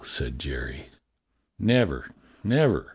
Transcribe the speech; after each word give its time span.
^" 0.01 0.03
said 0.07 0.39
Jerry. 0.39 0.89
"Never, 1.59 2.09
never!" 2.43 2.89